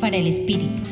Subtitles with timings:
[0.00, 0.82] Para el Espíritu.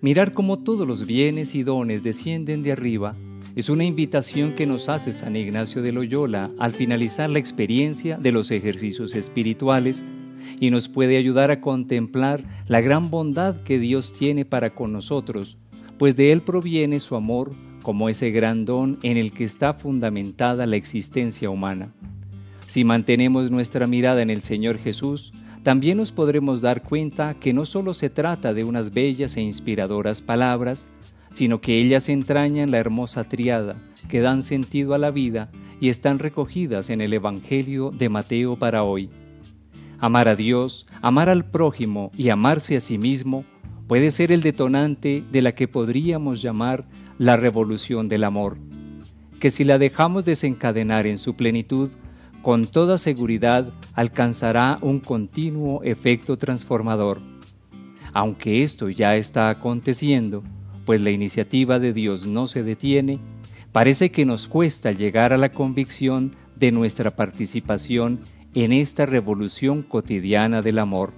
[0.00, 3.14] Mirar cómo todos los bienes y dones descienden de arriba
[3.54, 8.32] es una invitación que nos hace San Ignacio de Loyola al finalizar la experiencia de
[8.32, 10.04] los ejercicios espirituales
[10.58, 15.58] y nos puede ayudar a contemplar la gran bondad que Dios tiene para con nosotros,
[15.96, 17.52] pues de Él proviene su amor
[17.82, 21.92] como ese gran don en el que está fundamentada la existencia humana.
[22.66, 27.66] Si mantenemos nuestra mirada en el Señor Jesús, también nos podremos dar cuenta que no
[27.66, 30.88] solo se trata de unas bellas e inspiradoras palabras,
[31.30, 33.76] sino que ellas entrañan la hermosa triada
[34.08, 38.82] que dan sentido a la vida y están recogidas en el Evangelio de Mateo para
[38.82, 39.10] hoy.
[39.98, 43.44] Amar a Dios, amar al prójimo y amarse a sí mismo
[43.86, 46.86] puede ser el detonante de la que podríamos llamar
[47.18, 48.56] la revolución del amor,
[49.40, 51.90] que si la dejamos desencadenar en su plenitud,
[52.42, 57.20] con toda seguridad alcanzará un continuo efecto transformador.
[58.12, 60.42] Aunque esto ya está aconteciendo,
[60.84, 63.20] pues la iniciativa de Dios no se detiene,
[63.72, 68.20] parece que nos cuesta llegar a la convicción de nuestra participación
[68.54, 71.12] en esta revolución cotidiana del amor.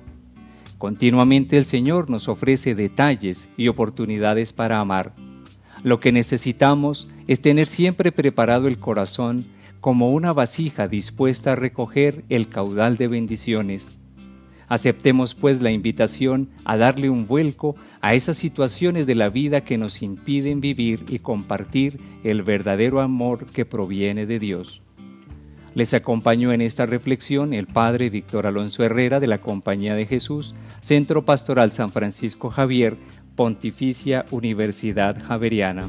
[0.77, 5.14] Continuamente el Señor nos ofrece detalles y oportunidades para amar.
[5.84, 9.47] Lo que necesitamos es tener siempre preparado el corazón
[9.83, 13.99] como una vasija dispuesta a recoger el caudal de bendiciones.
[14.69, 19.79] Aceptemos pues la invitación a darle un vuelco a esas situaciones de la vida que
[19.79, 24.85] nos impiden vivir y compartir el verdadero amor que proviene de Dios.
[25.75, 30.55] Les acompañó en esta reflexión el Padre Víctor Alonso Herrera de la Compañía de Jesús,
[30.81, 32.97] Centro Pastoral San Francisco Javier,
[33.35, 35.89] Pontificia Universidad Javeriana.